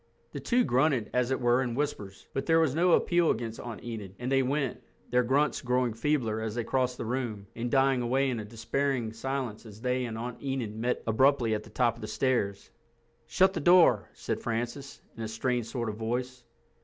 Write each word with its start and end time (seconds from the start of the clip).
The 0.31 0.39
two 0.39 0.63
grunted 0.63 1.11
as 1.13 1.29
it 1.29 1.39
were 1.39 1.61
in 1.61 1.75
whispers, 1.75 2.25
but 2.33 2.47
there 2.47 2.59
was 2.59 2.73
no 2.73 2.93
appeal 2.93 3.29
against 3.29 3.59
Aunt 3.59 3.83
Enid, 3.83 4.15
and 4.17 4.31
they 4.31 4.41
went, 4.41 4.81
their 5.11 5.21
grunts 5.21 5.61
growing 5.61 5.93
feebler 5.93 6.41
as 6.41 6.55
they 6.55 6.63
crossed 6.63 6.97
the 6.97 7.05
room, 7.05 7.45
and 7.55 7.69
dying 7.69 8.01
away 8.01 8.31
in 8.31 8.39
a 8.39 8.43
despairing 8.43 9.13
silence 9.13 9.63
as 9.63 9.79
they 9.79 10.05
and 10.05 10.17
Aunt 10.17 10.41
Enid 10.41 10.75
met 10.75 11.03
abruptly 11.05 11.53
at 11.53 11.61
the 11.61 11.69
top 11.69 11.93
of 11.97 12.01
the 12.01 12.07
stairs. 12.07 12.71
"Shut 13.27 13.53
the 13.53 13.59
door," 13.59 14.09
said 14.13 14.39
Francis, 14.39 15.03
in 15.15 15.21
a 15.21 15.27
strained 15.27 15.67
sort 15.67 15.87
of 15.87 15.97
voice. 15.97 16.45